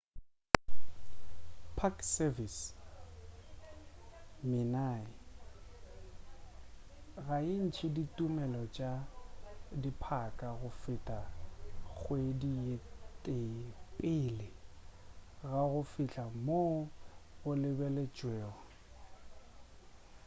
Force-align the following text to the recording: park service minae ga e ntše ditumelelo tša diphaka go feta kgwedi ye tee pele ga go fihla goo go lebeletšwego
park 1.77 1.97
service 2.15 2.59
minae 4.49 5.05
ga 7.25 7.37
e 7.53 7.53
ntše 7.65 7.87
ditumelelo 7.95 8.63
tša 8.75 8.91
diphaka 9.81 10.47
go 10.59 10.69
feta 10.81 11.19
kgwedi 11.95 12.51
ye 12.65 12.75
tee 13.23 13.55
pele 13.97 14.47
ga 15.51 15.61
go 15.71 15.81
fihla 15.91 16.25
goo 16.45 16.77
go 17.41 17.51
lebeletšwego 17.61 18.53